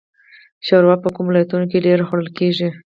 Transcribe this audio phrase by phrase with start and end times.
[0.67, 2.69] شوروا په کومو ولایتونو کې ډیره خوړل کیږي؟